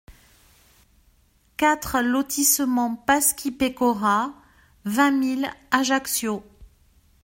[1.57, 4.33] quatre lotissement Pasci Pecora,
[4.83, 6.43] vingt mille Ajaccio